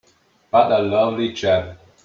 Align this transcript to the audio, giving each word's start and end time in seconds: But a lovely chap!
But 0.49 0.71
a 0.71 0.79
lovely 0.81 1.31
chap! 1.31 1.77